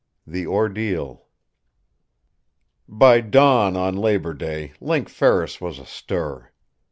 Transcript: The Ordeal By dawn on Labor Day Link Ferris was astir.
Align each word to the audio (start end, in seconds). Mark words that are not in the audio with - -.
The 0.25 0.47
Ordeal 0.47 1.27
By 2.89 3.21
dawn 3.21 3.77
on 3.77 3.95
Labor 3.95 4.33
Day 4.33 4.73
Link 4.81 5.07
Ferris 5.09 5.61
was 5.61 5.77
astir. 5.77 6.51